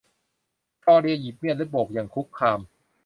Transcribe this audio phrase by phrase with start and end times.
[0.83, 2.59] คลอเดียหยิบมีดและโบกอย่างคุกคาม